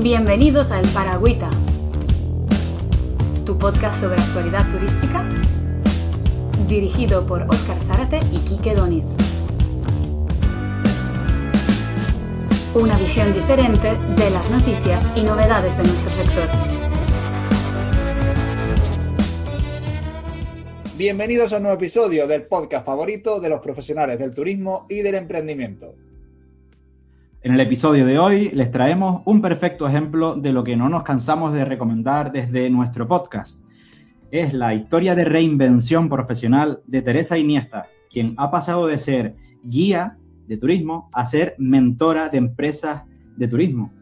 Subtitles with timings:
[0.00, 1.50] Bienvenidos a El Paragüita,
[3.44, 5.28] tu podcast sobre actualidad turística,
[6.68, 9.04] dirigido por Óscar Zárate y Quique Doniz.
[12.76, 16.48] Una visión diferente de las noticias y novedades de nuestro sector.
[20.96, 25.16] Bienvenidos a un nuevo episodio del podcast favorito de los profesionales del turismo y del
[25.16, 25.96] emprendimiento.
[27.48, 31.02] En el episodio de hoy les traemos un perfecto ejemplo de lo que no nos
[31.02, 33.58] cansamos de recomendar desde nuestro podcast.
[34.30, 40.18] Es la historia de reinvención profesional de Teresa Iniesta, quien ha pasado de ser guía
[40.46, 43.04] de turismo a ser mentora de empresas
[43.38, 43.94] de turismo.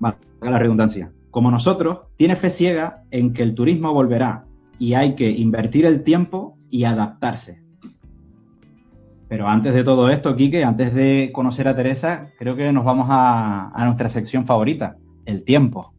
[0.00, 1.12] Valga la redundancia.
[1.30, 4.44] Como nosotros, tiene fe ciega en que el turismo volverá
[4.80, 7.62] y hay que invertir el tiempo y adaptarse.
[9.28, 13.08] Pero antes de todo esto, Quique, antes de conocer a Teresa, creo que nos vamos
[13.10, 14.96] a, a nuestra sección favorita,
[15.26, 15.92] el tiempo.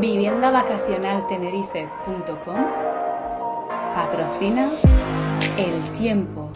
[0.00, 2.56] Viviendavacacionaltenerife.com
[3.94, 4.70] patrocina
[5.58, 6.50] el tiempo.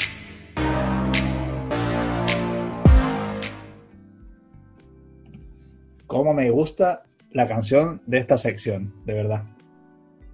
[6.06, 9.44] Cómo me gusta la canción de esta sección, de verdad.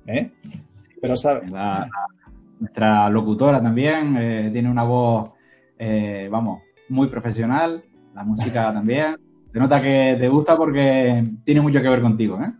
[0.06, 0.30] ¿Eh?
[1.00, 1.48] Pero sabe.
[1.48, 1.88] La-
[2.60, 5.30] nuestra locutora también eh, tiene una voz,
[5.78, 7.82] eh, vamos, muy profesional.
[8.14, 9.16] La música también.
[9.52, 12.52] Se nota que te gusta porque tiene mucho que ver contigo, ¿eh?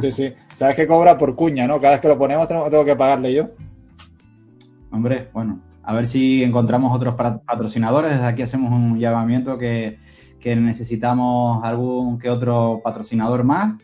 [0.00, 0.32] Sí, sí.
[0.56, 1.78] Sabes que cobra por cuña, ¿no?
[1.78, 3.50] Cada vez que lo ponemos tengo, que pagarle yo.
[4.90, 8.12] Hombre, bueno, a ver si encontramos otros patrocinadores.
[8.12, 9.98] Desde aquí hacemos un llamamiento que,
[10.40, 13.74] que necesitamos algún que otro patrocinador más,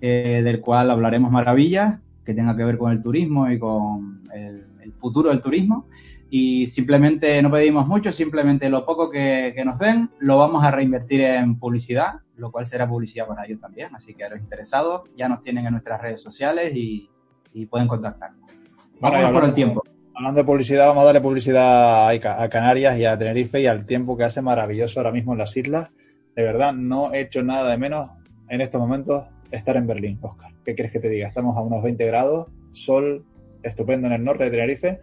[0.00, 1.98] eh, del cual hablaremos maravillas,
[2.28, 5.88] que tenga que ver con el turismo y con el, el futuro del turismo.
[6.28, 10.70] Y simplemente no pedimos mucho, simplemente lo poco que, que nos den lo vamos a
[10.70, 13.94] reinvertir en publicidad, lo cual será publicidad para ellos también.
[13.96, 17.08] Así que a los interesados ya nos tienen en nuestras redes sociales y,
[17.54, 18.42] y pueden contactarnos.
[18.42, 18.56] Bueno,
[19.00, 19.82] Vamos por hablando- el tiempo.
[20.14, 24.16] Hablando de publicidad, vamos a darle publicidad a Canarias y a Tenerife y al tiempo
[24.18, 25.90] que hace maravilloso ahora mismo en las islas.
[26.36, 28.10] De verdad, no he hecho nada de menos
[28.50, 30.52] en estos momentos estar en Berlín, Oscar.
[30.64, 31.28] ¿Qué quieres que te diga?
[31.28, 33.24] Estamos a unos 20 grados, sol
[33.62, 35.00] estupendo en el norte de Tenerife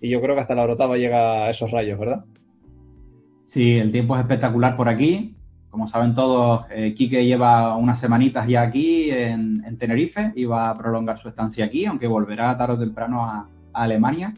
[0.00, 2.24] y yo creo que hasta la Orotava llega a esos rayos, ¿verdad?
[3.44, 5.34] Sí, el tiempo es espectacular por aquí.
[5.70, 10.74] Como saben todos, eh, lleva unas semanitas ya aquí en, en Tenerife y va a
[10.74, 14.34] prolongar su estancia aquí, aunque volverá tarde o temprano a, Alemania.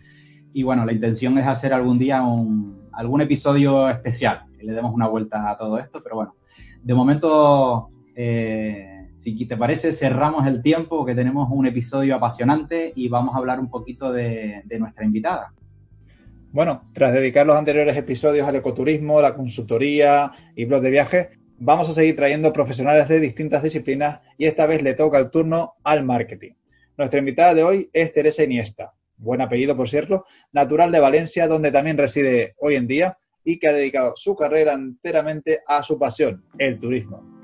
[0.53, 5.07] Y bueno, la intención es hacer algún día un- algún episodio especial, le demos una
[5.07, 6.35] vuelta a todo esto, pero bueno,
[6.83, 13.09] de momento, eh, si te parece, cerramos el tiempo, que tenemos un episodio apasionante y
[13.11, 15.53] vamos a hablar un poquito de- nuestra invitada.
[16.53, 21.29] Bueno, tras dedicar los anteriores episodios al ecoturismo, la consultoría y blog de viajes,
[21.59, 25.75] vamos a seguir trayendo profesionales de distintas disciplinas y esta vez le toca el turno
[25.85, 26.53] al marketing.
[26.97, 31.71] Nuestra invitada de hoy es Teresa Iniesta, buen apellido por cierto, natural de Valencia, donde
[31.71, 36.43] también reside hoy en día y que ha dedicado su carrera enteramente a su pasión,
[36.59, 37.40] el turismo.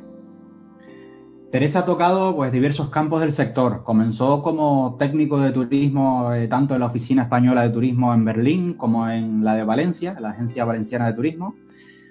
[1.57, 3.83] Teresa ha tocado pues, diversos campos del sector.
[3.83, 8.75] Comenzó como técnico de turismo eh, tanto en la Oficina Española de Turismo en Berlín
[8.75, 11.55] como en la de Valencia, la Agencia Valenciana de Turismo.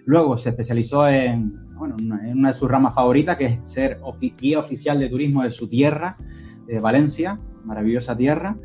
[0.06, 4.34] Luego se especializó en, bueno, en una- de sus ramas favoritas, que es ser ofi-
[4.36, 6.18] guía oficial de turismo de su tierra,
[6.66, 8.58] de Valencia, maravillosa tierra.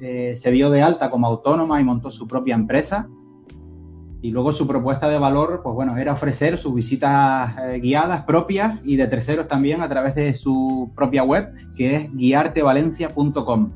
[0.00, 3.06] Eh, se dio de alta como autónoma y montó su propia empresa,
[4.22, 8.80] y luego su propuesta de valor, pues bueno, era ofrecer sus visitas eh, guiadas propias
[8.82, 13.72] y de terceros también a través de su propia web, que es guiartevalencia.com.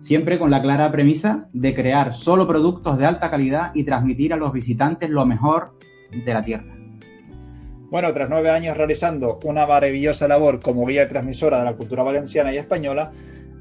[0.00, 4.36] Siempre con la clara premisa de crear solo productos de alta calidad y transmitir a
[4.36, 5.76] los visitantes lo mejor
[6.24, 6.74] de la tierra.
[7.90, 12.02] Bueno, tras nueve años realizando una maravillosa labor como guía y transmisora de la cultura
[12.02, 13.12] valenciana y española,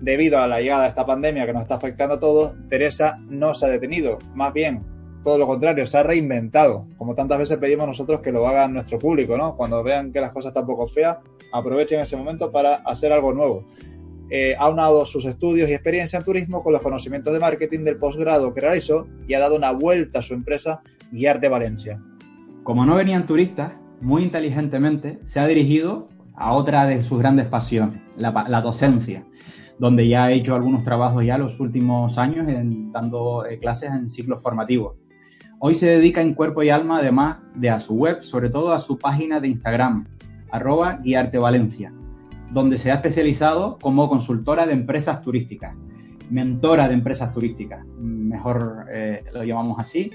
[0.02, 3.54] debido a la llegada de esta pandemia que nos está afectando a todos, Teresa no
[3.54, 4.20] se ha detenido.
[4.36, 4.84] Más bien,
[5.28, 6.86] todo lo contrario, se ha reinventado.
[6.98, 9.58] Como tantas veces pedimos nosotros que lo haga nuestro público, ¿no?
[9.58, 11.18] Cuando vean que las cosas están poco feas,
[11.52, 13.66] aprovechen ese momento para hacer algo nuevo.
[14.30, 17.98] Eh, ha unado sus estudios y experiencia en turismo con los conocimientos de marketing del
[17.98, 20.82] posgrado que realizó y ha dado una vuelta a su empresa
[21.12, 22.02] Guiarte Valencia.
[22.64, 26.08] Como no venían turistas, muy inteligentemente se ha dirigido
[26.38, 29.26] a otra de sus grandes pasiones, la, la docencia,
[29.78, 34.10] donde ya ha hecho algunos trabajos ya los últimos años en- dando eh, clases en
[34.10, 34.96] ciclos formativos.
[35.60, 38.80] Hoy se dedica en cuerpo y alma, además de a su web, sobre todo a
[38.80, 40.06] su página de Instagram,
[40.52, 41.92] arroba guiartevalencia,
[42.52, 45.76] donde se ha especializado como consultora de empresas turísticas,
[46.30, 50.12] mentora de empresas turísticas, mejor eh, lo llamamos así.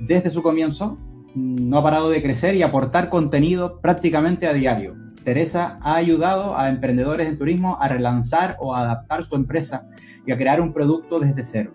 [0.00, 0.96] Desde su comienzo
[1.34, 4.94] no ha parado de crecer y aportar contenido prácticamente a diario.
[5.24, 9.88] Teresa ha ayudado a emprendedores en turismo a relanzar o a adaptar su empresa
[10.24, 11.72] y a crear un producto desde cero.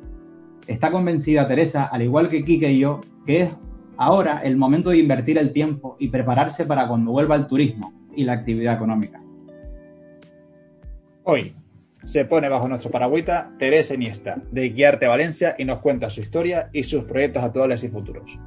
[0.70, 3.50] Está convencida Teresa, al igual que Kike y yo, que es
[3.98, 8.24] ahora el momento de invertir el tiempo y prepararse para cuando vuelva el turismo y
[8.24, 9.20] la actividad económica.
[11.24, 11.56] Hoy
[12.04, 16.70] se pone bajo nuestro paragüita Teresa Iniesta, de Guiarte Valencia, y nos cuenta su historia
[16.72, 18.38] y sus proyectos actuales y futuros.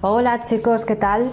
[0.00, 1.30] Hola chicos, ¿qué tal?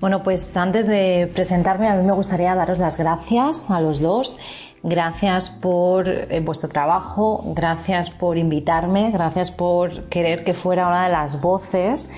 [0.00, 4.38] Bueno, pues antes de presentarme, a mí me gustaría daros las gracias a los dos.
[4.84, 11.10] Gracias por eh, vuestro trabajo, gracias por invitarme, gracias por querer que fuera una de
[11.10, 12.10] las voces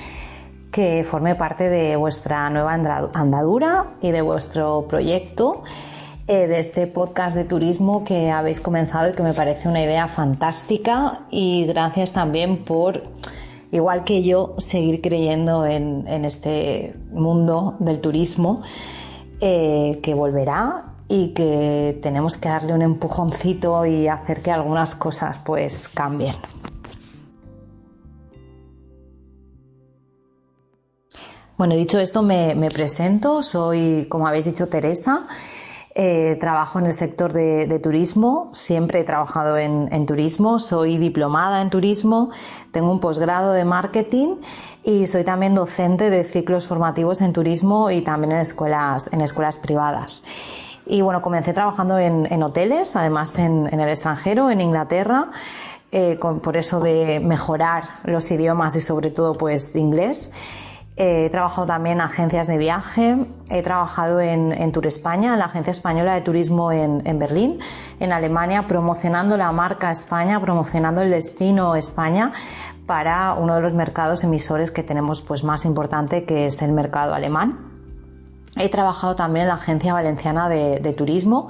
[0.70, 2.74] que forme parte de vuestra nueva
[3.14, 5.64] andadura y de vuestro proyecto,
[6.28, 10.06] eh, de este podcast de turismo que habéis comenzado y que me parece una idea
[10.06, 11.20] fantástica.
[11.30, 13.02] Y gracias también por
[13.72, 18.62] igual que yo, seguir creyendo en, este mundo del turismo
[19.40, 25.38] eh, que volverá y que tenemos que darle un empujoncito y hacer que algunas cosas
[25.38, 26.34] pues cambien.
[31.56, 33.42] Bueno, dicho esto, me presento.
[33.42, 35.26] Soy, como habéis dicho, Teresa.
[35.96, 41.68] Eh, trabajo en el sector de, turismo, siempre he trabajado en, turismo, soy diplomada en
[41.68, 42.30] turismo,
[42.70, 44.36] tengo un posgrado de marketing
[44.84, 49.56] y soy también docente de ciclos formativos en turismo y también en escuelas, en escuelas
[49.56, 50.22] privadas.
[50.86, 55.30] Y bueno, comencé trabajando en, hoteles, además en, el extranjero, en Inglaterra.
[55.90, 60.30] Eh, por eso de mejorar los idiomas y sobre todo pues inglés.
[61.02, 63.16] He trabajado también en agencias de viaje,
[63.48, 67.58] he trabajado en, Tour España, en la Agencia Española de Turismo en, Berlín,
[68.00, 72.34] en Alemania, promocionando la marca España, promocionando el destino España
[72.84, 77.14] para uno de los mercados emisores que tenemos pues, más importante, que es el mercado
[77.14, 77.60] alemán.
[78.56, 81.48] He trabajado también en la Agencia Valenciana de, Turismo,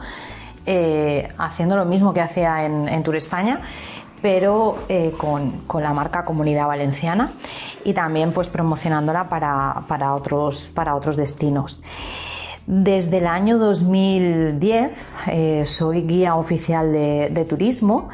[0.65, 3.63] eh, haciendo lo mismo que hacía en Tour España
[4.23, 7.33] pero eh, con, la marca Comunidad Valenciana
[7.85, 11.83] y también pues promocionándola para, otros, para otros destinos.
[12.67, 14.93] Desde el año 2010
[15.29, 18.09] eh, soy guía oficial de, turismo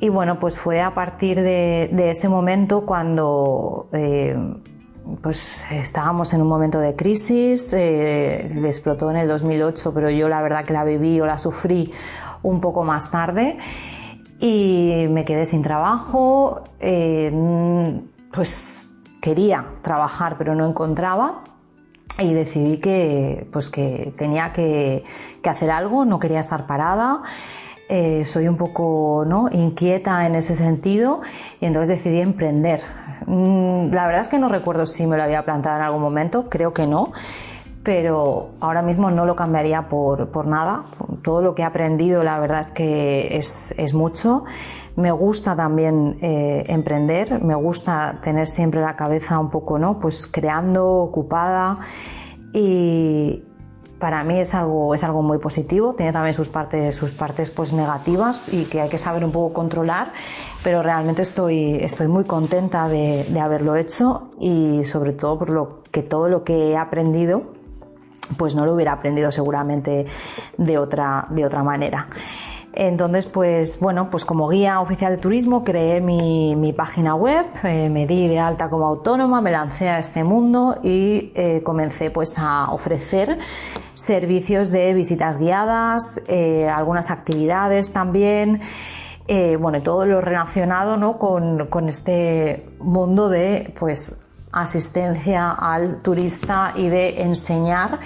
[0.00, 4.36] y bueno, pues fue a partir de, ese momento cuando eh,
[5.22, 10.64] pues estábamos en un momento de crisis, explotó en el 2008, pero yo la verdad
[10.64, 11.90] que la viví o la sufrí
[12.42, 13.56] un poco más tarde
[14.40, 17.32] y me quedé sin trabajo, eh,
[18.32, 21.42] pues quería trabajar pero no encontraba
[22.18, 25.04] y decidí que, pues que tenía que,
[25.44, 27.22] hacer algo, no quería estar parada.
[27.88, 29.48] Eh, soy un poco ¿no?
[29.50, 31.22] inquieta en ese sentido
[31.58, 32.82] y entonces decidí emprender.
[33.26, 36.50] Mm, la verdad es que no recuerdo si me lo había planteado en algún momento,
[36.50, 37.12] creo que no
[37.82, 40.82] pero ahora mismo no lo cambiaría por, nada.
[41.22, 44.44] Todo lo que he aprendido, la verdad es que es, mucho.
[44.96, 50.00] Me gusta también eh, emprender, me gusta tener siempre la cabeza un poco, ¿no?
[50.00, 51.78] Pues creando, ocupada
[52.52, 53.44] y
[54.00, 57.72] para mí es algo, es algo muy positivo, tiene también sus partes, sus partes pues
[57.72, 60.12] negativas y que hay que saber un poco controlar,
[60.62, 65.82] pero realmente estoy, estoy muy contenta de, de haberlo hecho y sobre todo por lo
[65.90, 67.57] que todo lo que he aprendido
[68.36, 70.06] pues no lo hubiera aprendido seguramente
[70.56, 72.08] de otra, de otra manera.
[72.72, 78.06] Entonces, pues bueno, pues como guía oficial de turismo creé mi, página web, eh, me
[78.06, 82.70] di de alta como autónoma, me lancé a este mundo y eh, comencé pues a
[82.70, 83.38] ofrecer
[83.94, 88.60] servicios de visitas guiadas, eh, algunas actividades también.
[89.60, 91.18] bueno, todo lo relacionado ¿no?
[91.18, 94.16] con, con este mundo de pues
[94.52, 97.98] asistencia al turista y de enseñar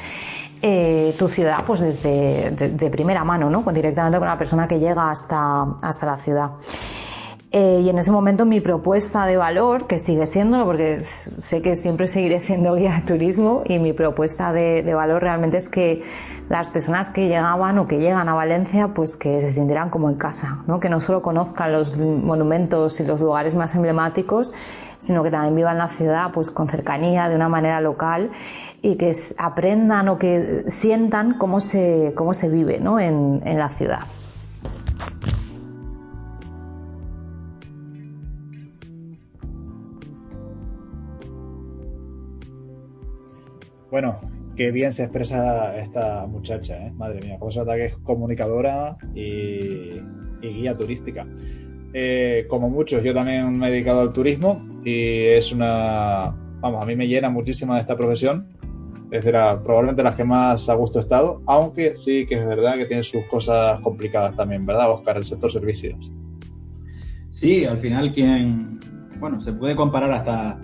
[0.61, 3.65] eh, tu ciudad pues desde de, primera mano, ¿no?
[3.73, 6.51] directamente con la persona que llega hasta, hasta la ciudad.
[7.55, 11.77] Eh, y en ese momento mi propuesta de valor, que sigue siendo, porque sé que
[11.77, 16.03] siempre seguiré siendo guía de turismo, y mi propuesta de, de, valor realmente es que
[16.49, 20.17] las personas que llegaban o que llegan a Valencia, pues que se sintieran como en
[20.17, 20.81] casa, ¿no?
[20.81, 24.55] que no solo conozcan los monumentos y los lugares más emblemáticos,
[24.97, 28.31] sino que también vivan la ciudad pues con cercanía, de una manera local,
[28.81, 32.99] y que aprendan o que sientan cómo se, cómo se vive ¿no?
[32.99, 34.01] en, en la ciudad.
[43.93, 44.19] Bueno,
[44.57, 46.93] qué bien se expresa esta muchacha, ¿eh?
[46.93, 50.01] madre mía, nota que es comunicadora y,
[50.41, 51.27] guía turística.
[51.93, 56.87] Eh, como muchos, yo también me he dedicado al turismo y es una, vamos, a
[56.87, 58.49] mí me llena muchísimo de esta profesión.
[59.11, 62.47] Es de la, probablemente las que más a gusto he estado, aunque sí que es
[62.47, 65.19] verdad que tiene sus cosas complicadas también, ¿verdad, Oscar?
[65.19, 66.11] El sector servicios.
[67.31, 68.81] Sí, al final quien,
[69.21, 70.59] bueno, se puede comparar hasta,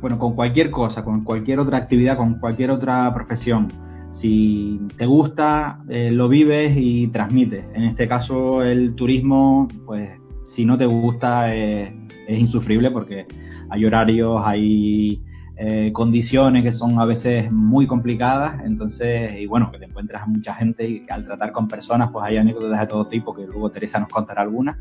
[0.00, 3.68] bueno, con cualquier cosa, con cualquier otra actividad, con cualquier otra profesión.
[4.10, 7.66] Si te gusta, eh, lo vives y transmites.
[7.74, 10.10] En este caso, el turismo, pues,
[10.44, 11.94] si no te gusta, eh,
[12.26, 13.26] es insufrible porque
[13.68, 15.22] hay horarios, hay
[15.62, 20.26] eh, condiciones que son a veces muy complicadas, entonces, y bueno, que te encuentras a
[20.26, 23.70] mucha gente y al tratar con personas, pues hay anécdotas de todo tipo, que luego
[23.70, 24.78] Teresa nos contará algunas,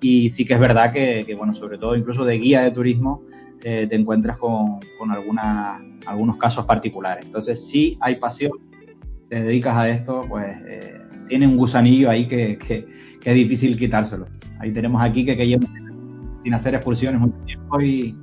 [0.00, 3.22] y sí que es verdad que, bueno, sobre todo incluso de guía de turismo,
[3.64, 7.24] eh, te encuentras con, con algunos casos particulares.
[7.24, 8.52] Entonces, sí hay pasión,
[9.28, 12.86] te dedicas a esto, pues eh, tiene un gusanillo ahí que, que,
[13.24, 14.26] es difícil quitárselo.
[14.58, 15.66] Ahí tenemos aquí que, que lleva
[16.42, 18.16] sin hacer excursiones mucho tiempo y,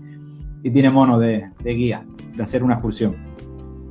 [0.63, 2.05] y tiene mono de, guía,
[2.35, 3.15] de hacer una excursión.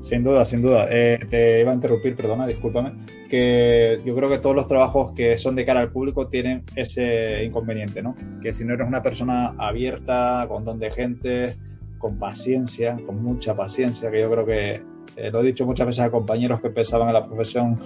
[0.00, 0.86] Sin duda, sin duda.
[0.90, 2.92] Eh, te iba a interrumpir, perdona, discúlpame,
[3.28, 7.44] que yo creo que todos los trabajos que son de cara al público tienen ese
[7.44, 8.14] inconveniente, ¿no?
[8.42, 11.56] Que si no eres una persona abierta, con don de gente,
[11.98, 14.82] con paciencia, con mucha paciencia, que yo creo que
[15.16, 17.78] eh, lo he dicho muchas veces a compañeros que pensaban en la profesión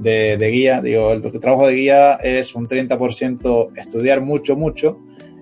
[0.00, 4.98] de, guía, digo, el trabajo de guía es un 30% estudiar mucho, mucho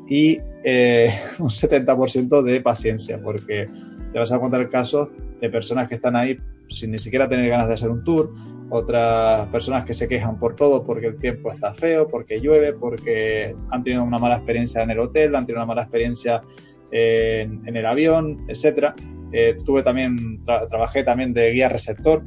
[0.06, 3.68] y eh, un 70% de paciencia, porque
[4.12, 5.08] te vas a encontrar casos
[5.40, 8.32] de personas que están ahí sin ni siquiera tener ganas de hacer un tour,
[8.70, 13.56] otras personas que se quejan por todo porque el tiempo está feo, porque llueve, porque
[13.70, 16.42] han tenido una mala experiencia en el hotel, han tenido una mala experiencia
[16.90, 18.94] en, el avión, etcétera.
[19.32, 22.22] Eh, tuve también, trabajé también de guía receptor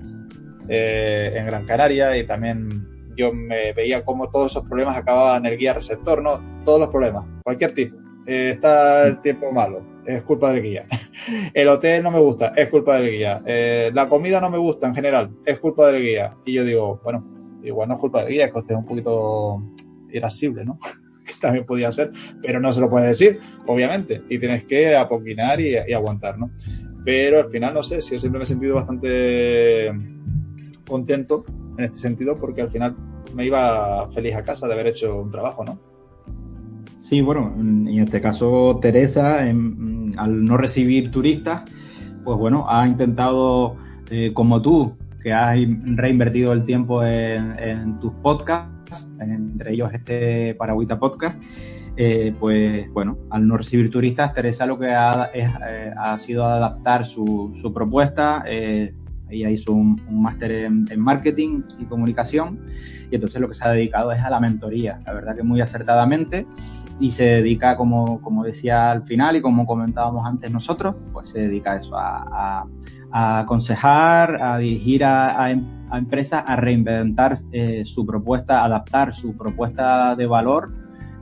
[0.69, 5.53] eh, en Gran Canaria y también yo me veía cómo todos esos problemas acababan en
[5.53, 6.63] el guía receptor, ¿no?
[6.63, 8.00] Todos los problemas, cualquier tipo.
[8.25, 10.85] Eh, está el tiempo malo, es culpa del guía.
[11.53, 13.41] El hotel no me gusta, es culpa del guía.
[13.45, 16.35] Eh, la comida no me gusta en general, es culpa del guía.
[16.45, 18.85] Y yo digo, bueno, igual no es culpa del guía, es que usted es un
[18.85, 19.61] poquito
[20.11, 20.79] irascible, ¿no?
[21.25, 22.11] que también podía ser,
[22.41, 26.51] pero no se lo puedes decir, obviamente, y tienes que apoquinar y, y aguantar, ¿no?
[27.03, 29.91] Pero al final, no sé, si yo siempre me he sentido bastante
[30.87, 31.45] contento
[31.77, 32.95] en este sentido porque al final
[33.33, 35.90] me iba feliz a casa de haber hecho un trabajo, ¿no?
[37.11, 41.63] Sí, bueno, en este caso Teresa, al no recibir turistas,
[42.23, 43.75] pues bueno, ha intentado,
[44.09, 45.59] eh, como tú, que has
[45.97, 51.37] reinvertido el tiempo en, tus podcasts, entre ellos este Paragüita Podcast,
[51.97, 57.03] eh, pues bueno, al no recibir turistas, Teresa lo que ha, eh, ha sido adaptar
[57.03, 62.59] su, su propuesta, ella hizo un, máster en, marketing y comunicación
[63.11, 65.59] y entonces lo que se ha dedicado es a la mentoría, la verdad que muy
[65.59, 66.45] acertadamente
[67.01, 71.39] y se dedica, como, como decía al final y como comentábamos antes nosotros, pues se
[71.39, 72.65] dedica a eso, a,
[73.11, 75.49] aconsejar, a dirigir a,
[75.93, 80.71] empresas a reinventar eh, su propuesta, adaptar su propuesta de valor,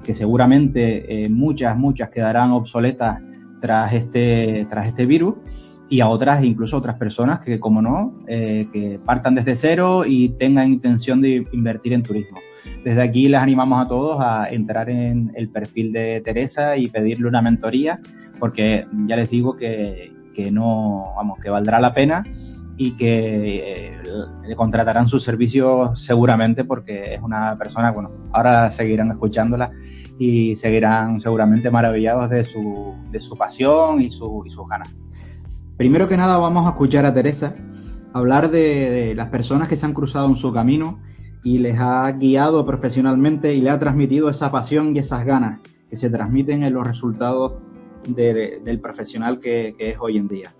[0.03, 3.19] que seguramente eh, muchas, muchas quedarán obsoletas
[3.61, 5.35] tras este, tras este virus
[5.89, 10.29] y a otras, incluso otras personas que, como no, eh, que partan desde cero y
[10.29, 12.37] tengan intención de invertir en turismo.
[12.83, 17.27] Desde aquí les animamos a todos a entrar en el perfil de Teresa y pedirle
[17.27, 17.99] una mentoría,
[18.39, 22.25] porque ya les digo que, que no, vamos, que valdrá la pena
[22.77, 24.01] y que eh,
[24.47, 29.71] le contratarán sus servicios seguramente porque es una persona, bueno, ahora seguirán escuchándola
[30.17, 34.95] y seguirán seguramente maravillados de su, de su pasión y, su, y sus ganas.
[35.75, 37.53] Primero que nada vamos a escuchar a Teresa
[38.13, 40.99] hablar de, las personas que se han cruzado en su camino
[41.43, 45.97] y les ha guiado profesionalmente y le ha transmitido esa pasión y esas ganas que
[45.97, 47.53] se transmiten en los resultados
[48.07, 50.53] del profesional que, es hoy en día.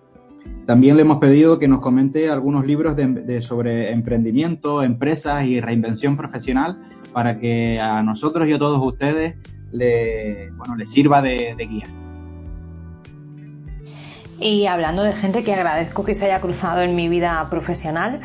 [0.66, 6.16] También le hemos pedido que nos comente algunos libros de, sobre emprendimiento, empresas y reinvención
[6.16, 6.80] profesional
[7.14, 9.36] para que a nosotros y a todos ustedes
[9.72, 11.86] le, bueno, les sirva de guía.
[14.42, 18.22] Y hablando de gente que agradezco que se haya cruzado en mi vida profesional,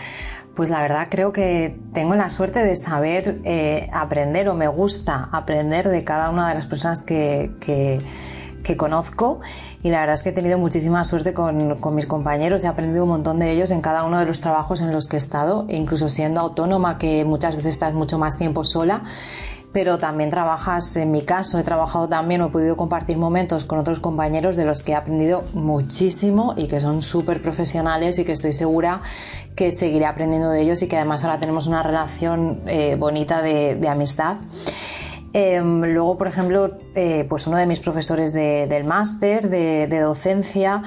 [0.54, 5.28] pues la verdad creo que tengo la suerte de saber eh, aprender o me gusta
[5.32, 8.00] aprender de cada una de las personas que, que,
[8.76, 9.40] conozco.
[9.82, 13.04] Y la verdad es que he tenido muchísima suerte con, con, mis compañeros, he aprendido
[13.04, 15.66] un montón de ellos en cada uno de los trabajos en los que he estado,
[15.68, 19.02] e incluso siendo autónoma, que muchas veces estás mucho más tiempo sola,
[19.74, 23.98] pero también trabajas, en mi caso, he trabajado también he podido compartir momentos con otros
[23.98, 28.52] compañeros de los que he aprendido muchísimo y que son súper profesionales y que estoy
[28.52, 29.02] segura
[29.56, 33.88] que seguiré aprendiendo de ellos y que además ahora tenemos una relación eh, bonita de,
[33.88, 34.36] amistad.
[35.32, 40.84] Em, luego, por ejemplo, eh, pues uno de mis profesores del máster de, docencia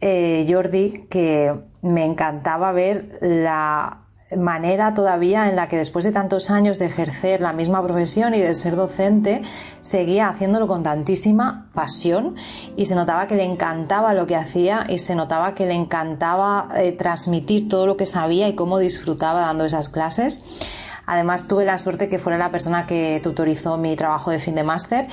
[0.00, 1.52] eh, Jordi, que
[1.82, 4.03] me encantaba ver la
[4.36, 8.40] manera todavía en la que después de tantos años de ejercer la misma profesión y
[8.40, 9.42] de ser docente,
[9.80, 12.36] seguía haciéndolo con tantísima pasión
[12.76, 16.68] y se notaba que le encantaba lo que hacía y se notaba que le encantaba
[16.76, 20.42] eh, transmitir todo lo que sabía y cómo disfrutaba dando esas clases.
[21.06, 24.62] Además tuve la suerte que fuera la persona que tutorizó mi trabajo de fin de
[24.62, 25.06] máster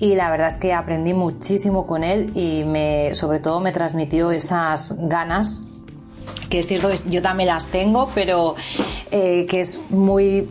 [0.00, 4.30] y la verdad es que aprendí muchísimo con él y me, sobre todo me transmitió
[4.30, 5.68] esas ganas
[6.48, 8.54] que es cierto, yo también las tengo, pero
[9.10, 10.48] eh, que es muy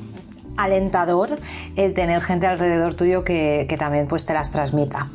[0.58, 1.36] alentador
[1.76, 5.08] el tener gente alrededor tuyo que, que también pues te las transmita.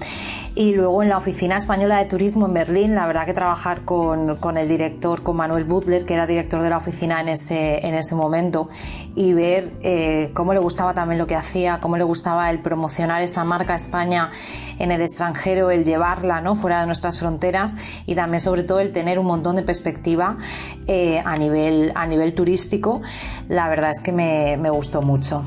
[0.54, 4.37] Y luego en la Oficina Española de Turismo en Berlín, la verdad que trabajar con,
[4.37, 7.94] con el director, con Manuel Butler, que era director de la oficina en ese, en
[7.94, 8.68] ese momento,
[9.14, 13.23] y ver eh, cómo le gustaba también lo que hacía, cómo le gustaba el promocionar
[13.23, 14.30] esta marca España
[14.78, 16.54] en el extranjero, el llevarla ¿no?
[16.54, 20.37] fuera de nuestras fronteras y también sobre todo el tener un montón de perspectiva
[20.87, 23.00] eh, a, nivel, a nivel turístico,
[23.49, 25.44] la verdad es que me, me gustó mucho.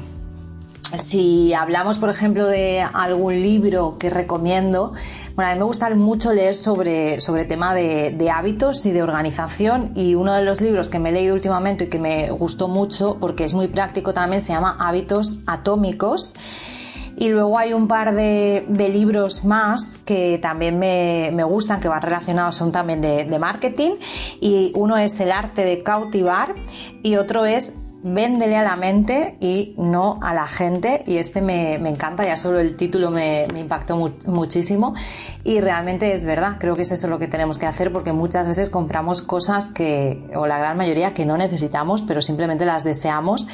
[0.93, 4.93] Si hablamos, por ejemplo, de algún libro que recomiendo,
[5.35, 9.91] bueno, a mí me gusta mucho leer sobre, sobre tema de, hábitos y de organización
[9.95, 13.17] y uno de los libros que me he leído últimamente y que me gustó mucho
[13.19, 16.35] porque es muy práctico también se llama Hábitos Atómicos.
[17.17, 22.01] Y luego hay un par de, libros más que también me, me, gustan, que van
[22.01, 23.91] relacionados, son también de marketing.
[24.41, 26.55] Y uno es El arte de cautivar
[27.03, 31.03] y otro es véndele a la mente y no a la gente.
[31.07, 34.93] Y este me, me encanta, ya solo el título me, impactó mu muchísimo.
[35.43, 38.47] Y realmente es verdad, creo que es eso lo que tenemos que hacer porque muchas
[38.47, 43.47] veces compramos cosas que, o la gran mayoría, que no necesitamos, pero simplemente las deseamos.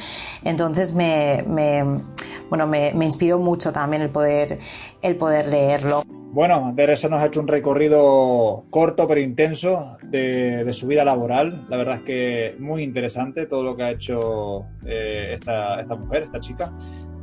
[0.44, 2.02] Entonces me, me
[2.50, 4.60] bueno, me, me inspiró mucho también el poder,
[5.02, 6.04] el poder leerlo.
[6.34, 11.66] Bueno, Teresa nos ha hecho un recorrido corto pero intenso de, su vida laboral.
[11.70, 16.40] La verdad es que muy interesante todo lo que ha hecho eh, esta, mujer, esta
[16.40, 16.74] chica.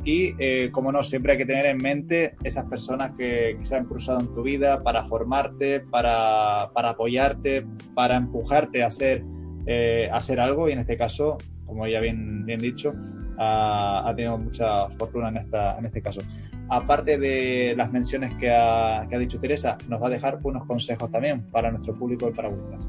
[0.05, 3.75] Y, eh, como no, siempre hay que tener en mente esas personas que, que se
[3.75, 9.23] han cruzado en tu vida para formarte, para, para apoyarte, para empujarte a hacer,
[9.65, 10.69] eh, a hacer algo.
[10.69, 12.93] Y en este caso, como ya bien dicho,
[13.39, 16.21] ha, ha tenido mucha fortuna en, esta, en este caso
[16.69, 20.65] aparte de las menciones que ha, que ha, dicho Teresa, nos va a dejar unos
[20.65, 22.87] consejos también para nuestro público del Paraguas.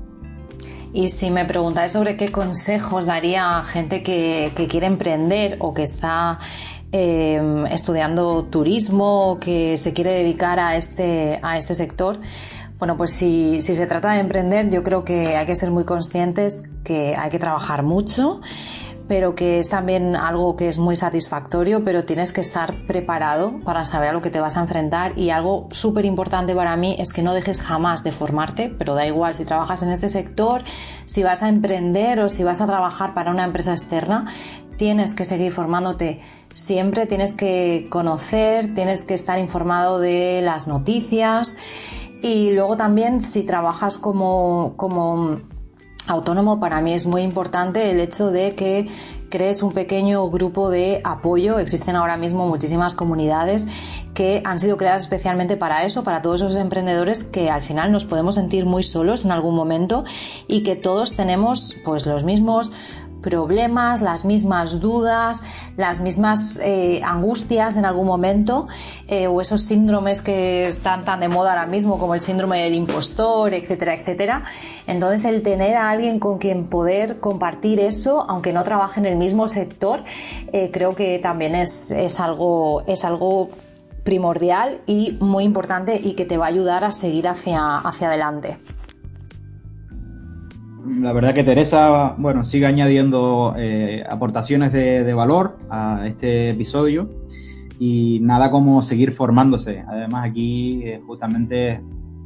[0.92, 5.72] Y si me preguntáis sobre qué consejos daría a gente que, que quiere emprender o
[5.72, 6.38] que está
[6.92, 12.18] eh, estudiando turismo o que se quiere dedicar a este, a este sector,
[12.78, 15.84] bueno, pues si, si se trata de emprender, yo creo que hay que ser muy
[15.84, 18.40] conscientes que hay que trabajar mucho
[19.10, 23.84] pero que es también algo que es muy satisfactorio, pero tienes que estar preparado para
[23.84, 25.18] saber a lo que te vas a enfrentar.
[25.18, 29.04] Y algo súper importante para mí es que no dejes jamás de formarte, pero da
[29.04, 30.62] igual si trabajas en este sector,
[31.06, 34.26] si vas a emprender o si vas a trabajar para una empresa externa,
[34.76, 36.20] tienes que seguir formándote
[36.52, 41.56] siempre, tienes que conocer, tienes que estar informado de las noticias.
[42.22, 45.40] Y luego también si trabajas como, como
[46.06, 48.88] autónomo para mí es muy importante el hecho de que
[49.28, 51.58] crees un pequeño grupo de apoyo.
[51.58, 53.66] Existen ahora mismo muchísimas comunidades
[54.12, 58.04] que han sido creadas especialmente para eso, para todos esos emprendedores que al final nos
[58.04, 60.04] podemos sentir muy solos en algún momento
[60.48, 62.72] y que todos tenemos pues los mismos
[63.20, 65.42] problemas, las mismas dudas,
[65.76, 68.68] las mismas eh, angustias en algún momento,
[69.08, 72.74] eh, o esos síndromes que están tan de moda ahora mismo, como el síndrome del
[72.74, 74.42] impostor, etcétera, etcétera.
[74.86, 79.16] Entonces, el tener a alguien con quien poder compartir eso, aunque no trabaje en el
[79.16, 80.04] mismo sector,
[80.52, 83.50] eh, creo que también es, es, algo, es algo
[84.02, 88.56] primordial y muy importante y que te va a ayudar a seguir hacia, hacia adelante
[90.86, 97.08] la verdad que Teresa, bueno, sigue añadiendo eh, aportaciones de, de, valor a este episodio
[97.78, 99.84] y nada como seguir formándose.
[99.88, 101.82] Además aquí eh, justamente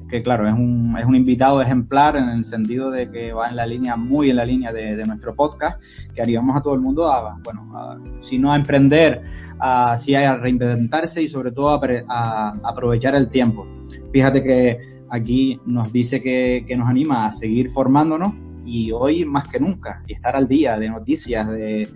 [0.08, 3.56] que claro, es un, es un invitado ejemplar en el sentido de que va en
[3.56, 5.82] la línea, muy en la línea de, de nuestro podcast,
[6.14, 9.22] que haríamos a todo el mundo a, bueno, a, si no a emprender,
[9.58, 13.66] a, sí a reinventarse y sobre todo a, a aprovechar el tiempo.
[14.12, 18.32] Fíjate que aquí nos dice que, que, nos anima a seguir formándonos
[18.64, 21.88] y hoy más que nunca, y estar al día de noticias, de,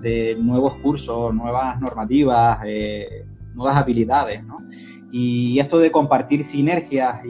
[0.00, 3.24] de nuevos cursos, nuevas normativas, eh,
[3.54, 4.58] nuevas habilidades, ¿no?
[5.10, 7.28] Y esto de compartir sinergias e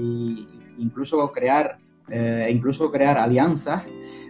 [0.78, 3.84] incluso crear, eh, incluso crear alianzas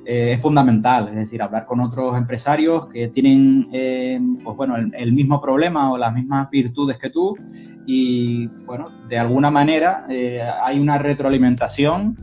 [0.05, 4.95] eh, es fundamental, es decir, hablar con otros empresarios que tienen, eh, pues bueno, el,
[4.95, 7.37] el, mismo problema o las mismas virtudes que tú
[7.87, 10.07] y, bueno, de alguna manera
[10.63, 12.17] hay una retroalimentación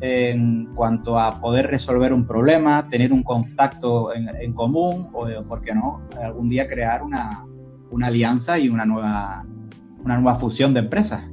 [0.00, 5.74] en cuanto a poder resolver un problema, tener un contacto en, común o, ¿por qué
[5.74, 7.44] no?, algún día crear una,
[7.90, 9.44] una alianza y una nueva,
[10.02, 11.24] una nueva fusión de empresas.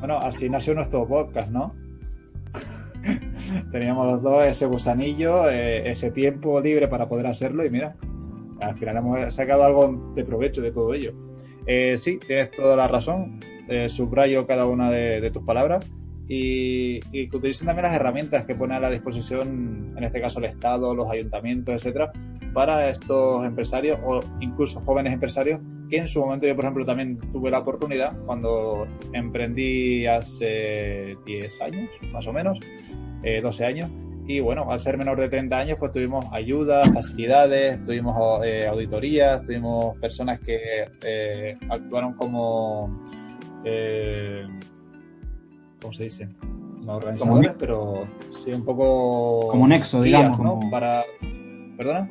[0.00, 1.74] Bueno, así nació nuestro podcast, ¿no?
[3.70, 7.96] Teníamos los dos ese gusanillo, eh, ese tiempo libre para poder hacerlo y mira,
[8.60, 11.12] al final hemos sacado algo de provecho de todo ello.
[11.66, 13.40] Eh, sí, tienes toda la razón.
[13.68, 15.86] Eh, subrayo cada una de, tus palabras
[16.26, 20.46] y, que utilicen también las herramientas que pone a la disposición, en este caso el
[20.46, 22.10] Estado, los ayuntamientos, etcétera,
[22.52, 27.18] para estos empresarios o incluso jóvenes empresarios que en su momento yo, por ejemplo, también
[27.32, 32.58] tuve la oportunidad cuando emprendí hace 10 años, más o menos,
[33.42, 33.90] 12 años,
[34.30, 39.42] y bueno, al ser menor de 30 años, pues tuvimos ayudas, facilidades, tuvimos eh, auditorías,
[39.42, 43.04] tuvimos personas que eh, actuaron como,
[43.64, 44.46] eh,
[45.80, 46.28] ¿cómo se dice?
[46.84, 49.48] No organizadores, pero sí un poco...
[49.50, 50.38] Como nexo, digamos.
[50.38, 50.60] ¿no?
[50.70, 51.04] Para...
[51.76, 52.08] ¿Perdona?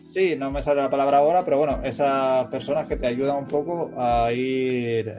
[0.00, 3.48] Sí, no me sale la palabra ahora, pero bueno, esas personas que te ayudan un
[3.48, 5.12] poco a ir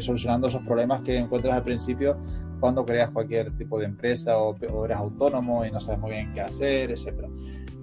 [0.00, 2.16] solucionando esos problemas que encuentras al principio
[2.60, 6.40] cuando creas cualquier tipo de empresa o, eres autónomo y no sabes muy bien qué
[6.40, 7.28] hacer, etcétera.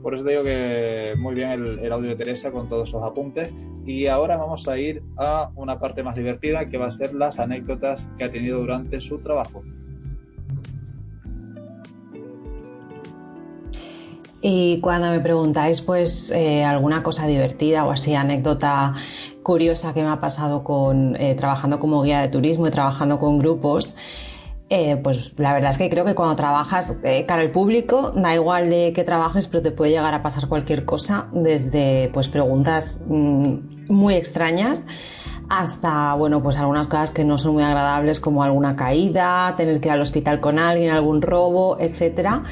[0.01, 3.53] Por eso te digo que muy bien el, audio de Teresa con todos esos apuntes.
[3.85, 7.39] Y ahora vamos a ir a una parte más divertida que va a ser las
[7.39, 9.63] anécdotas que ha tenido durante su trabajo.
[14.41, 18.93] Y cuando me preguntáis, pues, eh, alguna cosa divertida o así, anécdota
[19.43, 23.37] curiosa que me ha pasado con eh, trabajando como guía de turismo y trabajando con
[23.37, 23.93] grupos,
[24.69, 28.33] eh, pues la verdad es que creo que cuando trabajas eh, cara al público, da
[28.33, 33.03] igual de qué trabajes, pero te puede llegar a pasar cualquier cosa, desde pues preguntas
[33.07, 33.57] mm,
[33.89, 34.87] muy extrañas
[35.49, 39.89] hasta, bueno, pues algunas cosas que no son muy agradables, como alguna caída, tener que
[39.89, 42.43] ir al hospital con alguien, algún robo, etcétera.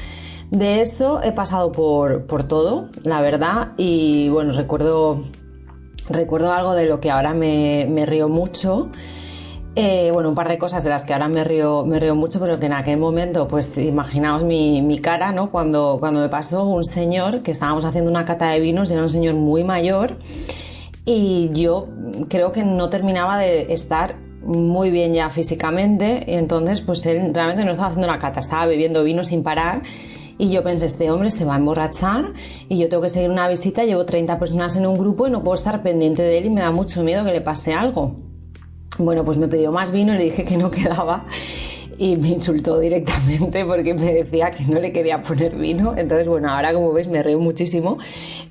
[0.50, 5.24] De eso he pasado por, por todo, la verdad, y bueno, recuerdo
[6.12, 8.90] recuerdo algo de lo que ahora me, río mucho.
[9.74, 12.38] Eh, bueno, un par de cosas de las que ahora me río, me río mucho,
[12.40, 15.50] pero que en aquel momento, pues imaginaos mi, cara, ¿no?
[15.50, 19.08] Cuando, cuando me pasó un señor que estábamos haciendo una cata de vinos, era un
[19.08, 20.18] señor muy mayor
[21.04, 21.88] y yo
[22.28, 27.72] creo que no terminaba de estar muy bien ya físicamente entonces pues él realmente no
[27.72, 29.82] estaba haciendo una cata, estaba bebiendo vino sin parar
[30.38, 32.32] y yo pensé, este hombre se va a emborrachar
[32.68, 35.42] y yo tengo que seguir una visita, llevo 30 personas en un grupo y no
[35.42, 38.16] puedo estar pendiente de él y me da mucho miedo que le pase algo.
[38.98, 41.26] Bueno, pues me pidió más vino le dije que no quedaba
[41.98, 45.94] y me insultó directamente porque me decía que no le quería poner vino.
[45.96, 47.98] Entonces, bueno, ahora como ves me río muchísimo,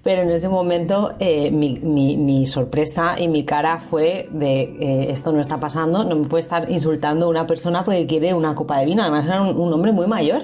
[0.04, 5.41] pero en ese momento eh, mi, sorpresa y mi cara fue de eh, esto no
[5.41, 9.02] está pasando, no me puede estar insultando una persona porque quiere una copa de vino.
[9.02, 10.44] Además era un hombre muy mayor.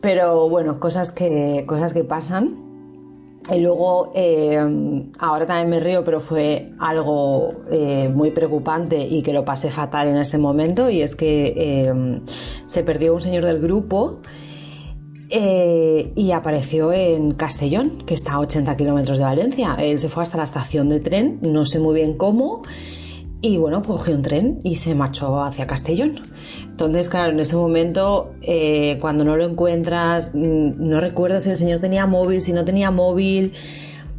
[0.00, 2.66] Pero bueno, cosas que, cosas que pasan.
[3.54, 4.58] Y luego, eh,
[5.18, 10.08] ahora también me río, pero fue algo eh, muy preocupante y que lo pasé fatal
[10.08, 10.90] en ese momento.
[10.90, 12.20] Y es que eh,
[12.66, 14.20] se perdió un señor del grupo
[15.30, 19.76] y apareció en Castellón, que está a 80 kilómetros de Valencia.
[19.78, 22.62] Él se fue hasta la estación de tren, no sé muy bien cómo.
[23.40, 26.20] Y bueno, cogió un tren y se marchó hacia Castellón.
[26.62, 31.56] Entonces, claro, en ese momento, eh, cuando no lo encuentras, mm, no recuerdo si el
[31.56, 33.52] señor tenía móvil, si no tenía móvil.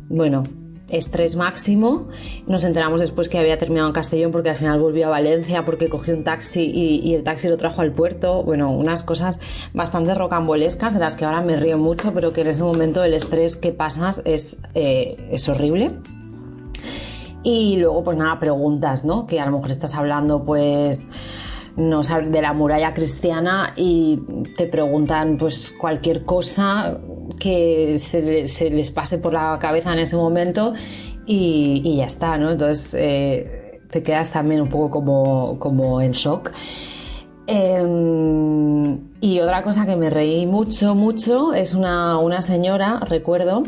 [0.07, 0.43] Bueno,
[0.87, 2.07] estrés máximo.
[2.47, 5.89] Nos enteramos después que había terminado en Castellón porque al final volvió a Valencia porque
[5.89, 8.43] cogió un taxi y, el taxi lo trajo al puerto.
[8.43, 9.41] Bueno, unas cosas
[9.73, 13.13] bastante rocambolescas de las que ahora me río mucho, pero que en ese momento el
[13.13, 15.91] estrés que pasas es, eh, es horrible.
[17.51, 19.25] Y luego, pues nada, preguntas, ¿no?
[19.25, 21.09] Que a lo mejor estás hablando, pues,
[21.75, 24.21] no de la muralla cristiana y
[24.55, 26.99] te preguntan, pues, cualquier cosa
[27.39, 30.75] que se, les pase por la cabeza en ese momento
[31.25, 32.51] y, ya está, ¿no?
[32.51, 36.51] Entonces, eh, te quedas también un poco como, como en shock.
[37.47, 43.63] Em, y otra cosa que me reí mucho, mucho, es una, una señora, recuerdo,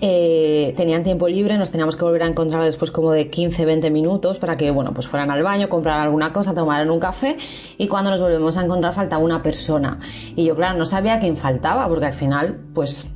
[0.00, 4.38] eh, tenían tiempo libre, nos teníamos que volver a encontrar después como de 15-20 minutos
[4.38, 7.36] para que, bueno, pues fueran al baño, compraran alguna cosa, tomaran un café
[7.76, 9.98] y cuando nos volvemos a encontrar faltaba una persona.
[10.36, 13.08] Y yo, claro, no sabía quién faltaba porque al final, pues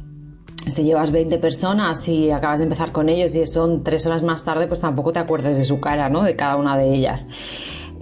[0.67, 4.45] si llevas 20 personas y acabas de empezar con ellos y son tres horas más
[4.45, 6.23] tarde, pues tampoco te acuerdas de su cara, ¿no?
[6.23, 7.29] De cada una de ellas.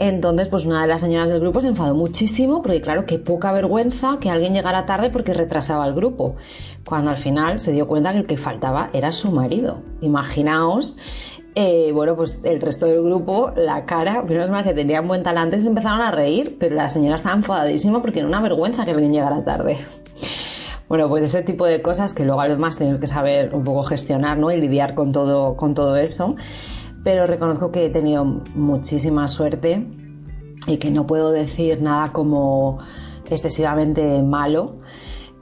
[0.01, 3.53] Entonces, pues una de las señoras del grupo se enfadó muchísimo porque, claro, qué poca
[3.53, 6.37] vergüenza que alguien llegara tarde porque retrasaba el grupo,
[6.87, 9.83] cuando al final se dio cuenta que el que faltaba era su marido.
[10.01, 10.97] Imaginaos
[11.55, 15.61] eh, bueno, pues el resto del grupo, la cara, menos mal que tenían buen talante,
[15.61, 19.13] se empezaron a reír, pero la señora estaba enfadadísima porque era una vergüenza que alguien
[19.13, 19.77] llegara tarde.
[20.89, 24.39] Bueno, pues ese tipo de cosas que luego además tienes que saber un poco gestionar,
[24.39, 24.51] ¿no?
[24.51, 26.37] Y lidiar con todo, con todo eso.
[27.03, 29.87] Pero reconozco que he tenido muchísima suerte
[30.67, 32.79] y que no puedo decir nada como
[33.29, 34.81] excesivamente malo.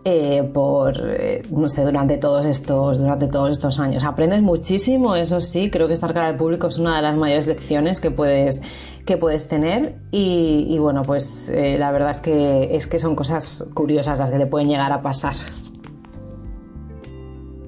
[0.05, 4.05] Eh, por, eh, no sé, durante todos, estos, durante todos estos años.
[4.05, 7.47] Aprendes muchísimo, eso sí, creo que estar cara al público es una de las mayores
[7.47, 8.63] lecciones que puedes,
[9.05, 13.69] que puedes tener y, bueno, pues eh, la verdad es que, es que son cosas
[13.75, 15.35] curiosas las que te pueden llegar a pasar.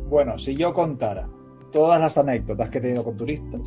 [0.08, 1.28] Bueno, si yo contara
[1.70, 3.62] todas las anécdotas que he tenido con turistas,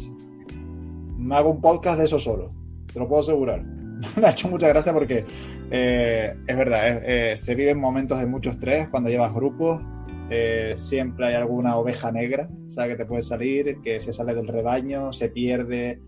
[1.18, 2.54] me hago un podcast de eso solo,
[2.92, 3.64] te lo puedo asegurar.
[4.18, 5.26] me ha hecho mucha gracia porque
[5.72, 9.82] eh, es verdad, eh, se viven momentos de mucho estrés cuando llevas grupos.
[10.30, 12.92] Eh, siempre hay alguna oveja negra, ¿sabes?
[12.92, 16.00] Que te puede salir, que se sale del rebaño, se pierde,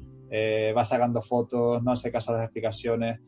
[0.75, 3.19] va sacando fotos, no hace caso a las explicaciones.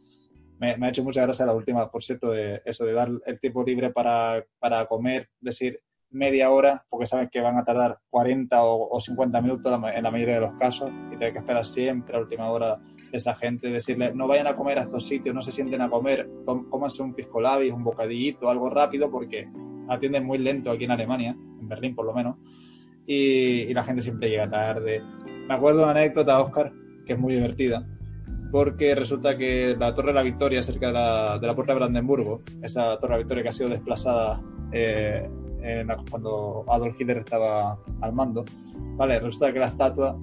[0.60, 3.64] Me, ha hecho mucha gracia la última, por cierto, de eso de dar el tiempo
[3.64, 8.90] libre para, para comer, decir media hora, porque saben que van a tardar 40 o,
[8.90, 12.20] o 50 minutos en la mayoría de los casos y tienes que esperar siempre a
[12.20, 12.80] última hora
[13.12, 16.30] esa gente, decirle no vayan a comer a estos sitios, no se sienten a comer,
[16.70, 19.50] cómanse un pisco labis, un bocadillito, algo rápido, porque
[19.88, 22.38] atienden muy lento aquí en Alemania, en Berlín por lo menos,
[23.06, 25.02] y, la gente siempre llega tarde.
[25.48, 26.74] Me acuerdo de una anécdota, Oscar,
[27.06, 27.88] que es muy divertida,
[28.52, 31.80] porque resulta que la Torre de la Victoria, cerca de la, de la Puerta de
[31.80, 34.42] Brandenburgo, esa Torre de la Victoria que ha sido desplazada
[34.74, 35.30] eh,
[36.10, 38.46] cuando Adolf Hitler estaba al mando,
[38.96, 39.20] ¿vale?
[39.20, 40.18] Resulta que la estatua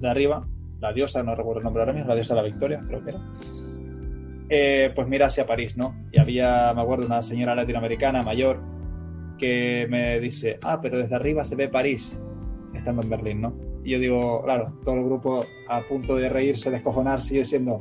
[0.00, 0.46] de arriba
[0.82, 3.10] la diosa, no recuerdo el nombre ahora mismo, la diosa de la victoria, creo que
[3.10, 3.20] era.
[4.48, 5.94] Eh, pues mira hacia París, ¿no?
[6.10, 8.60] Y había, me acuerdo, una señora latinoamericana mayor
[9.38, 12.18] que me dice, ah, pero desde arriba se ve París,
[12.74, 13.54] estando en Berlín, ¿no?
[13.84, 17.78] Y yo digo, claro, todo el grupo a punto de reírse, descojonarse, y diciendo,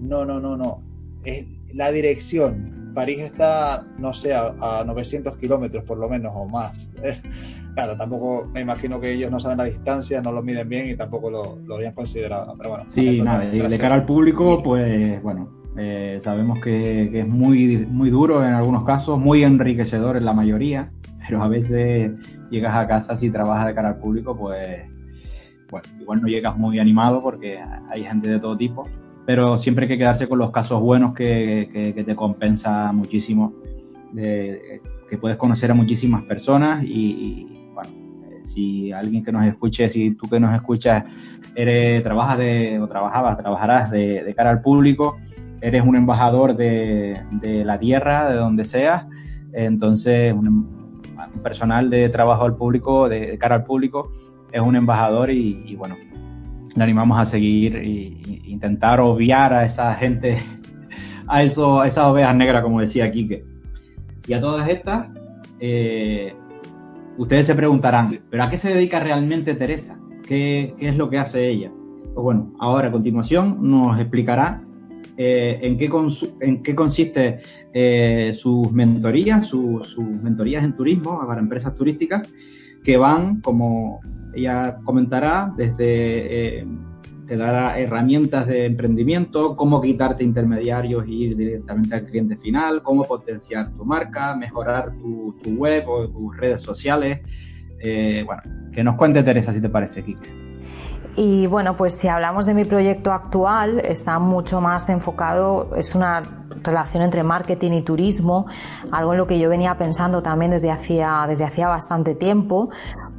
[0.00, 0.82] no, no, no, no,
[1.24, 2.73] es la dirección.
[2.94, 6.88] París está, no sé, a, a 900 kilómetros por lo menos o más.
[7.74, 10.94] Claro, tampoco me imagino que ellos no saben la distancia, no lo miden bien y
[10.94, 12.54] tampoco lo, lo habían considerado.
[12.56, 17.78] Pero bueno, sí, nada, de cara al público, pues bueno, eh, sabemos que, es muy,
[17.78, 20.92] muy duro en algunos casos, muy enriquecedor en la mayoría,
[21.26, 22.12] pero a veces
[22.50, 24.86] llegas a casa si trabajas de cara al público, pues
[25.68, 27.58] bueno, igual no llegas muy animado porque
[27.90, 28.88] hay gente de todo tipo,
[29.26, 33.54] pero siempre hay que quedarse con los casos buenos que, que, te compensa muchísimo,
[34.12, 37.48] de, que puedes conocer a muchísimas personas y
[38.44, 41.04] si alguien que nos escuche, si tú que nos escuchas
[41.54, 45.16] eres, trabajas de, o trabajabas, trabajarás de, cara al público,
[45.60, 47.20] eres un embajador de,
[47.64, 49.06] la tierra, de donde seas,
[49.52, 51.02] entonces un,
[51.42, 54.10] personal de trabajo al público, de, cara al público,
[54.52, 55.96] es un embajador y, bueno,
[56.74, 57.86] le animamos a seguir e
[58.46, 60.36] intentar obviar a esa gente,
[61.26, 63.44] a, eso, a esas ovejas negras, como decía Quique.
[64.26, 65.08] Y a todas estas,
[65.60, 66.34] eh,
[67.16, 69.98] Ustedes se preguntarán, ¿pero a qué se dedica realmente Teresa?
[70.26, 71.70] ¿Qué, es lo que hace ella?
[72.12, 74.64] Pues bueno, ahora a continuación nos explicará
[75.16, 75.88] eh, en, qué
[76.40, 77.40] en qué consiste
[77.72, 82.28] eh, sus mentorías, sus mentorías en turismo para empresas turísticas,
[82.82, 84.00] que van, como
[84.34, 86.66] ella comentará, desde eh,
[87.26, 93.04] te dará herramientas de emprendimiento, cómo quitarte intermediarios y ir directamente al cliente final, cómo
[93.04, 97.20] potenciar tu marca, mejorar tu, web o tus redes sociales.
[97.80, 98.42] Eh, bueno,
[98.72, 100.44] que nos cuente Teresa si te parece, Kike.
[101.16, 106.22] Y bueno, pues si hablamos de mi proyecto actual, está mucho más enfocado, es una
[106.64, 108.46] relación entre marketing y turismo,
[108.90, 112.70] algo en lo que yo venía pensando también desde hacía, desde hacía bastante tiempo,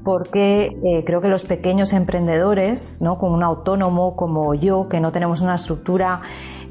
[0.06, 3.18] porque eh, creo que los pequeños emprendedores, ¿no?
[3.18, 6.22] como un autónomo como yo, que no tenemos una estructura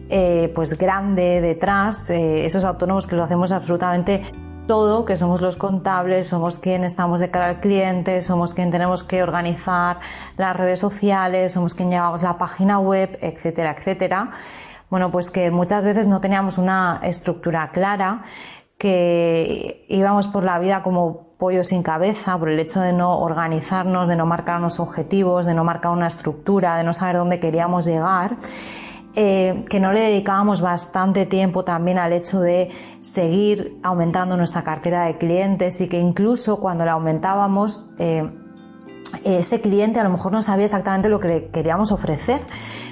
[0.09, 4.23] eh, pues grande detrás, eh, esos autónomos que lo hacemos absolutamente
[4.68, 9.03] todo, que somos los contables, somos quien estamos de cara al cliente, somos quien tenemos
[9.03, 9.99] que organizar
[10.37, 14.31] las redes sociales, somos quien llevamos la página web, etcétera, etcétera.
[14.90, 18.23] Bueno, pues que muchas veces no teníamos una estructura clara,
[18.78, 24.08] que íbamos por la vida como pollo sin cabeza por el hecho de no organizarnos,
[24.08, 27.84] de no marcar unos objetivos, de no marcar una estructura, de no saber dónde queríamos
[27.84, 28.37] llegar.
[29.16, 35.04] Eh, que no le dedicábamos bastante tiempo también al hecho de seguir aumentando nuestra cartera
[35.04, 38.28] de clientes y que incluso cuando la aumentábamos eh,
[39.22, 42.40] ese cliente a lo mejor no sabía exactamente lo que le queríamos ofrecer,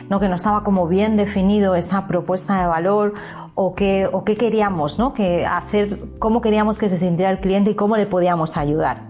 [0.09, 0.21] ¿no?
[0.21, 3.15] que no estaba como bien definido esa propuesta de valor
[3.55, 5.13] o qué, o qué queríamos, ¿no?
[5.13, 9.09] que hacer, cómo queríamos que se sintiera el cliente y cómo le podíamos ayudar.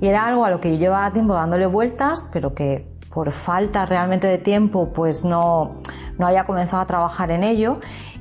[0.00, 3.84] Y era algo a lo que yo llevaba tiempo dándole vueltas, pero que por falta
[3.86, 5.74] realmente de tiempo, pues no,
[6.18, 7.78] no había comenzado a trabajar en ello.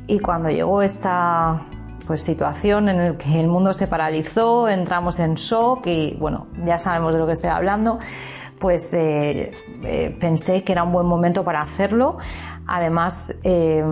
[0.08, 1.62] Y cuando llegó esta
[2.08, 6.80] pues, situación en la que el mundo se paralizó, entramos en shock y bueno, ya
[6.80, 8.00] sabemos de lo que estoy hablando,
[8.60, 9.52] pues eh,
[9.84, 12.18] eh, pensé que era un buen momento para hacerlo.
[12.66, 13.84] Además, eh,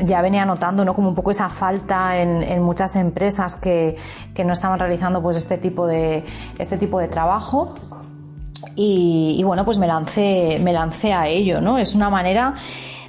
[0.00, 0.94] ya venía notando ¿no?
[0.94, 3.96] como un poco esa falta en, muchas empresas que,
[4.44, 6.24] no estaban realizando pues este tipo de,
[6.58, 7.74] este tipo de trabajo.
[8.74, 11.78] Y, bueno, pues me lancé, me lancé a ello, ¿no?
[11.78, 12.54] Es una manera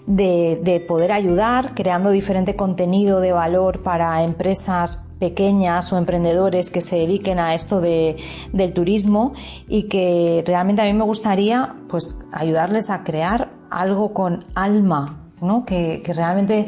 [0.08, 6.98] de, poder ayudar creando diferente contenido de valor para empresas pequeñas o emprendedores que se
[6.98, 8.18] dediquen a esto de,
[8.52, 9.34] del turismo
[9.70, 15.23] y que realmente a mí me gustaría pues ayudarles a crear algo con alma,
[15.66, 16.68] que, realmente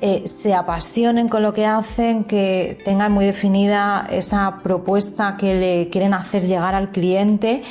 [0.00, 5.88] eh, se apasionen con lo que hacen, que tengan muy definida esa propuesta que le
[5.90, 7.62] quieren hacer llegar al cliente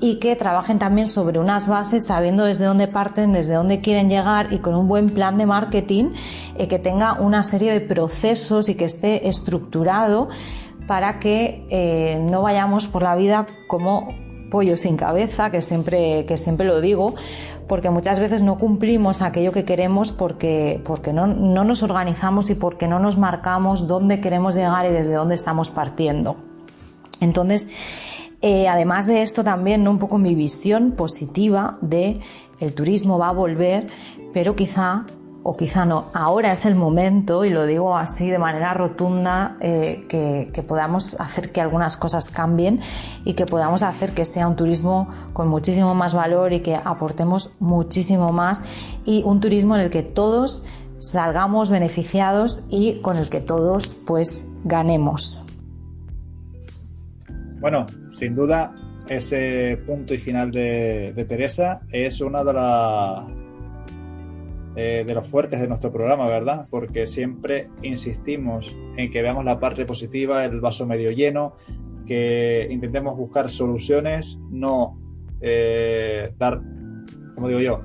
[0.00, 4.52] y que trabajen también sobre unas bases sabiendo desde dónde parten, desde dónde quieren llegar
[4.52, 6.10] y con un buen plan de marketing
[6.56, 10.28] eh, que tenga una serie de procesos y que esté estructurado
[10.86, 14.08] para que eh, no vayamos por la vida como
[14.54, 17.16] pollo sin cabeza, que siempre, que siempre lo digo,
[17.66, 22.86] porque muchas veces no cumplimos aquello que queremos porque, porque no, nos organizamos y porque
[22.86, 26.36] no nos marcamos dónde queremos llegar y desde dónde estamos partiendo.
[27.20, 27.68] Entonces,
[28.42, 32.20] eh, además de esto también, un poco mi visión positiva de
[32.60, 33.88] el turismo va a volver,
[34.32, 35.04] pero quizá
[35.46, 40.06] o quizá no, ahora es el momento, y lo digo así de manera rotunda, eh,
[40.08, 42.80] que, podamos hacer que algunas cosas cambien
[43.26, 47.52] y que podamos hacer que sea un turismo con muchísimo más valor y que aportemos
[47.60, 48.64] muchísimo más
[49.04, 50.64] y un turismo en el que todos
[50.98, 55.44] salgamos beneficiados y con el que todos pues ganemos.
[57.60, 58.74] Bueno, sin duda
[59.10, 63.43] ese punto y final de, de Teresa es una de las
[64.76, 66.66] eh, de los fuertes de nuestro programa, ¿verdad?
[66.70, 71.54] Porque siempre insistimos en que veamos la parte positiva, el vaso medio lleno,
[72.06, 74.98] que intentemos buscar soluciones, no
[75.40, 76.60] eh, dar,
[77.34, 77.82] como digo yo,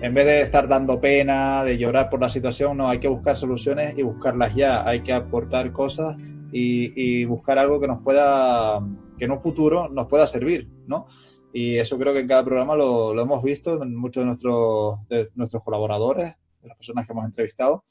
[0.00, 3.36] en vez de estar dando pena, de llorar por la situación, no, hay que buscar
[3.36, 6.16] soluciones y buscarlas ya, hay que aportar cosas
[6.50, 8.80] y, buscar algo que nos pueda,
[9.18, 11.06] que en un futuro nos pueda servir, ¿no?
[11.52, 15.30] Y eso creo que en cada programa lo, hemos visto en muchos de nuestros, de
[15.34, 17.84] nuestros colaboradores, de las personas que hemos entrevistado,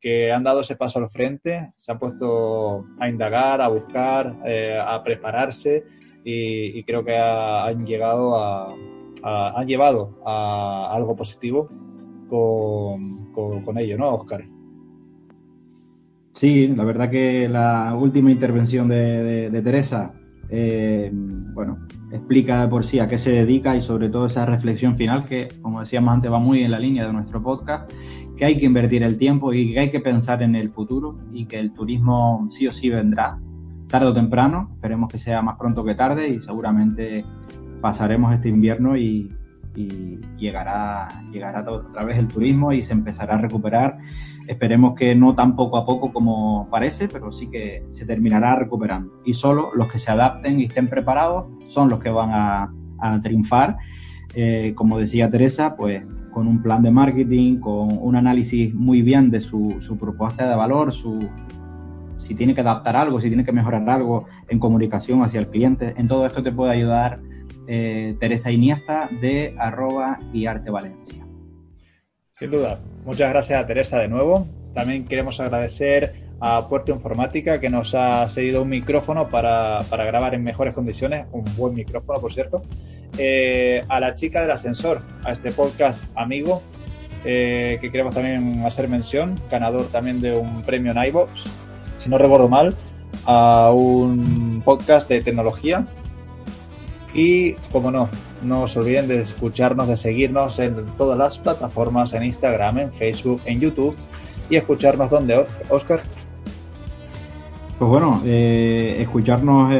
[0.00, 4.78] que han dado ese paso al frente, se han puesto a indagar, a buscar, eh,
[4.80, 5.84] a prepararse
[6.24, 8.74] y, creo que han llegado a,
[9.22, 11.68] han llevado a algo positivo
[12.28, 14.44] con, con, ello, ¿no, Oscar?
[16.34, 20.12] Sí, la verdad que la última intervención de, de Teresa
[20.48, 25.24] eh, bueno, explica por sí a qué se dedica y sobre todo esa reflexión final
[25.26, 27.90] que, como decíamos antes, va muy en la línea de nuestro podcast,
[28.36, 31.46] que hay que invertir el tiempo y que hay que pensar en el futuro y
[31.46, 33.38] que el turismo sí o sí vendrá,
[33.88, 37.24] tarde o temprano, esperemos que sea más pronto que tarde y seguramente
[37.80, 39.32] pasaremos este invierno y,
[39.74, 43.98] y llegará, llegará otra vez el turismo y se empezará a recuperar
[44.46, 49.20] Esperemos que no tan poco a poco como parece, pero sí que se terminará recuperando.
[49.24, 52.72] Y solo los que se adapten y estén preparados son los que van a,
[53.22, 53.76] triunfar.
[54.34, 59.30] Eh, como decía Teresa, pues con un plan de marketing, con un análisis muy bien
[59.30, 61.28] de su, propuesta de valor, su,
[62.18, 65.94] si tiene que adaptar algo, si tiene que mejorar algo en comunicación hacia el cliente.
[65.96, 67.20] En todo esto te puede ayudar
[67.66, 71.25] eh, Teresa Iniesta de arroba guiarte Valencia.
[72.38, 72.78] Sin duda.
[73.06, 74.46] Muchas gracias a Teresa de nuevo.
[74.74, 80.44] También queremos agradecer a Puerto Informática que nos ha cedido un micrófono para, grabar en
[80.44, 82.62] mejores condiciones, un buen micrófono por cierto,
[83.16, 86.60] eh, a la chica del ascensor, a este podcast amigo
[87.24, 91.16] eh, que queremos también hacer mención, ganador también de un premio en
[91.96, 92.76] si no recuerdo mal,
[93.24, 95.86] a un podcast de tecnología
[97.16, 98.10] y, como no,
[98.42, 103.40] no se olviden de escucharnos, de seguirnos en todas las plataformas, en Instagram, en Facebook,
[103.46, 103.96] en YouTube
[104.50, 106.00] y escucharnos donde, Oscar.
[107.78, 109.74] Pues bueno, eh, escucharnos,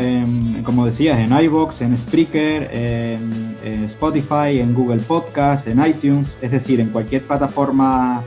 [0.64, 3.47] como decías, en iBox, en Spreaker, en,
[3.87, 8.22] Spotify, en Google Podcast, en iTunes, es decir, en cualquier plataforma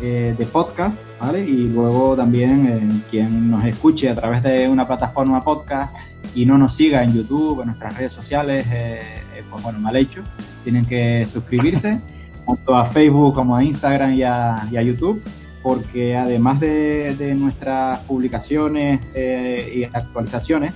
[0.00, 0.98] eh, de podcast,
[1.30, 5.94] Y luego también en quien nos escuche a través de una plataforma podcast
[6.34, 9.00] y no nos siga en YouTube, en nuestras redes sociales, eh,
[9.32, 10.22] eh, pues bueno, mal hecho.
[10.64, 12.00] Tienen que suscribirse
[12.46, 15.22] tanto a Facebook como a Instagram y a, YouTube,
[15.62, 20.74] porque además de, nuestras publicaciones eh, y actualizaciones,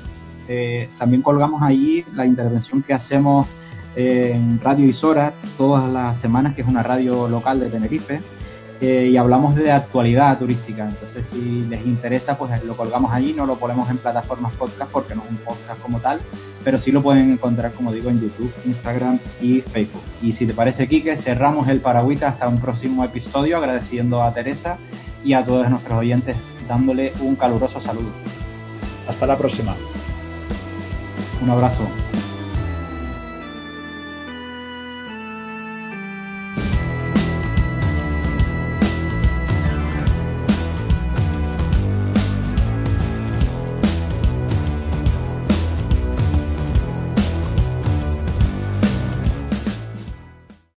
[0.97, 3.49] también colgamos ahí la intervención que hacemos
[3.97, 8.21] en Radio Isora todas las semanas, que es una radio local de Tenerife,
[8.81, 10.87] eh, y hablamos de actualidad turística.
[10.87, 15.15] Entonces, si les interesa, pues lo colgamos allí, no lo ponemos en plataformas podcast porque
[15.15, 16.21] no es un podcast como tal,
[16.65, 20.03] pero sí lo pueden encontrar, como digo, en YouTube, Instagram y Facebook.
[20.23, 24.79] Y si te parece, Quique, cerramos el Paragüita hasta un próximo episodio, agradeciendo a Teresa
[25.25, 26.37] y a todos nuestros oyentes,
[26.69, 28.11] dándole un caluroso saludo.
[29.09, 29.75] Hasta la próxima.
[31.43, 31.87] Un abrazo.